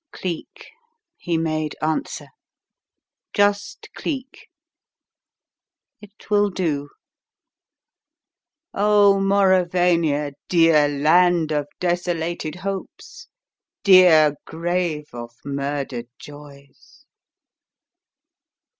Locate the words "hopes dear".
12.55-14.33